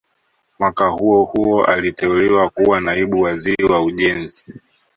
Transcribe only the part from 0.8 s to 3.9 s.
huo huo aliteuliwa kuwa Naibu Waziri wa